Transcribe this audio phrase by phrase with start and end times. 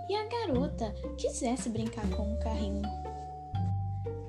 [0.08, 2.82] e a garota quisesse brincar com um carrinho?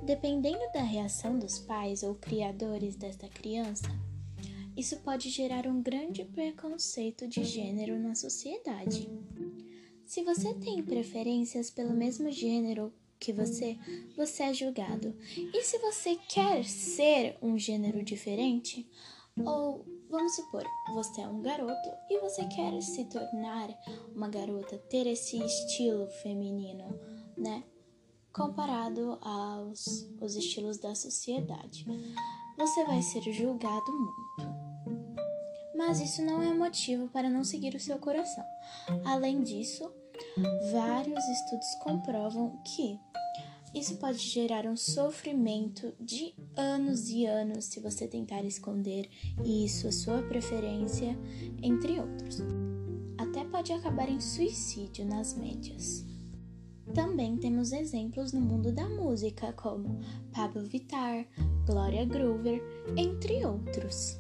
[0.03, 3.87] Dependendo da reação dos pais ou criadores desta criança,
[4.75, 9.09] isso pode gerar um grande preconceito de gênero na sociedade.
[10.05, 13.77] Se você tem preferências pelo mesmo gênero que você,
[14.17, 15.15] você é julgado.
[15.53, 18.89] E se você quer ser um gênero diferente,
[19.45, 23.69] ou vamos supor, você é um garoto e você quer se tornar
[24.13, 26.99] uma garota, ter esse estilo feminino,
[27.37, 27.63] né?
[28.33, 31.85] Comparado aos os estilos da sociedade.
[32.57, 34.61] Você vai ser julgado muito.
[35.75, 38.43] Mas isso não é motivo para não seguir o seu coração.
[39.05, 39.91] Além disso,
[40.71, 42.99] vários estudos comprovam que
[43.73, 49.09] isso pode gerar um sofrimento de anos e anos se você tentar esconder
[49.45, 51.17] isso, a sua preferência,
[51.61, 52.39] entre outros.
[53.17, 56.05] Até pode acabar em suicídio nas médias.
[56.93, 59.99] Também temos exemplos no mundo da música, como
[60.33, 61.25] Pablo Vittar,
[61.65, 62.61] Gloria Groover,
[62.97, 64.17] entre outros.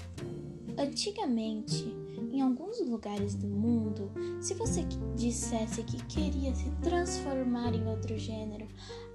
[0.77, 1.93] Antigamente,
[2.31, 4.11] em alguns lugares do mundo,
[4.41, 4.83] se você
[5.15, 8.67] dissesse que queria se transformar em outro gênero,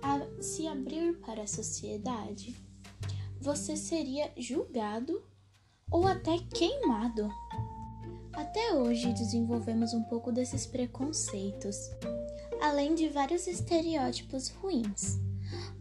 [0.03, 2.55] a se abrir para a sociedade,
[3.41, 5.23] você seria julgado
[5.91, 7.31] ou até queimado.
[8.35, 11.91] Até hoje desenvolvemos um pouco desses preconceitos,
[12.61, 15.19] além de vários estereótipos ruins.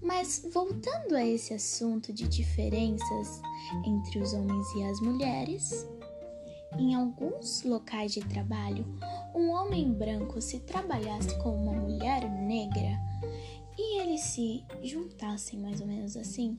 [0.02, 3.42] Mas voltando a esse assunto de diferenças
[3.86, 5.86] entre os homens e as mulheres,
[6.80, 8.86] em alguns locais de trabalho,
[9.34, 13.00] um homem branco se trabalhasse com uma mulher negra
[13.78, 16.58] e eles se juntassem mais ou menos assim,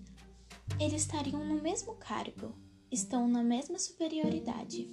[0.79, 2.55] eles estariam no mesmo cargo,
[2.91, 4.89] estão na mesma superioridade.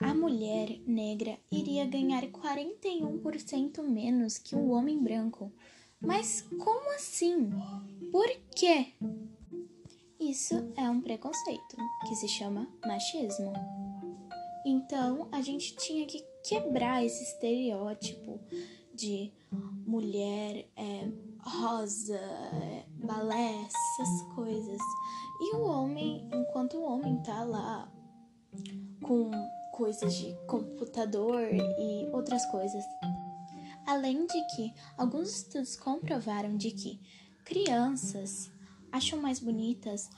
[0.00, 5.52] A mulher negra iria ganhar 41% menos que o homem branco.
[6.00, 7.50] Mas como assim?
[8.10, 8.92] Por quê?
[10.20, 11.76] Isso é um preconceito
[12.06, 13.52] que se chama machismo.
[14.64, 18.40] Então a gente tinha que quebrar esse estereótipo
[18.94, 19.32] de
[19.86, 21.08] mulher é,
[21.40, 24.80] rosa, é, balé, essas coisas.
[25.40, 27.92] E o homem, enquanto o homem tá lá
[29.02, 29.30] com
[29.72, 32.84] coisas de computador e outras coisas.
[33.86, 37.00] Além de que alguns estudos comprovaram de que
[37.44, 38.50] crianças
[38.90, 40.08] acham mais bonitas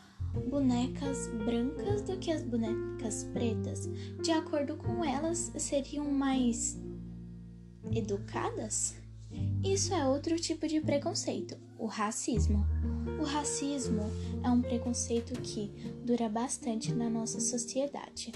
[0.41, 3.89] bonecas brancas do que as bonecas pretas.
[4.23, 6.79] De acordo com elas, seriam mais
[7.93, 8.97] educadas?
[9.62, 12.65] Isso é outro tipo de preconceito, o racismo.
[13.21, 14.03] O racismo
[14.43, 15.73] é um preconceito que
[16.05, 18.32] dura bastante na nossa sociedade.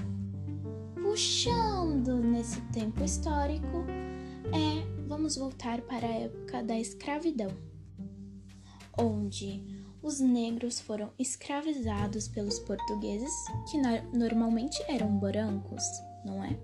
[0.94, 3.84] Puxando nesse tempo histórico,
[4.52, 7.50] é, vamos voltar para a época da escravidão,
[8.98, 9.64] onde
[10.02, 13.32] os negros foram escravizados pelos portugueses,
[13.70, 13.78] que
[14.16, 15.82] normalmente eram brancos,
[16.24, 16.58] não é?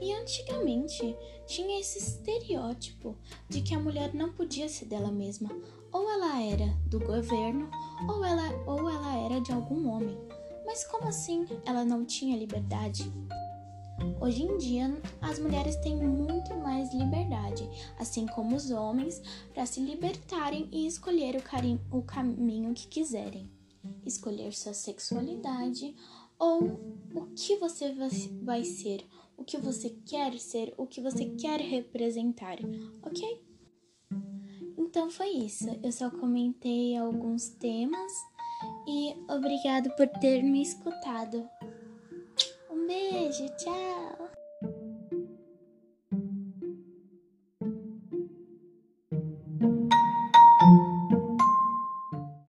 [0.00, 1.16] E antigamente
[1.46, 3.16] tinha esse estereótipo
[3.48, 5.50] de que a mulher não podia ser dela mesma,
[5.92, 7.70] ou ela era do governo,
[8.08, 10.18] ou ela, ou ela era de algum homem.
[10.64, 13.12] Mas como assim ela não tinha liberdade?
[14.20, 17.68] Hoje em dia, as mulheres têm muito mais liberdade
[17.98, 19.22] assim como os homens,
[19.52, 23.50] para se libertarem e escolher o, o caminho que quiserem.
[24.04, 25.94] Escolher sua sexualidade
[26.38, 26.64] ou
[27.14, 27.94] o que você
[28.42, 29.04] vai ser,
[29.36, 32.58] o que você quer ser, o que você quer representar,
[33.02, 33.44] ok?
[34.76, 35.68] Então foi isso.
[35.82, 38.12] Eu só comentei alguns temas
[38.86, 41.48] e obrigado por ter me escutado.
[43.32, 43.72] 睡觉。